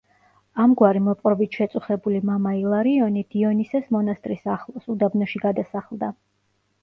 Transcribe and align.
ამგვარი 0.61 1.01
მოპყრობით 1.07 1.57
შეწუხებული 1.57 2.21
მამა 2.29 2.53
ილარიონი 2.61 3.23
დიონისეს 3.35 3.91
მონასტრის 3.97 4.49
ახლოს, 4.57 4.87
უდაბნოში 4.95 5.43
გადასახლდა. 5.47 6.11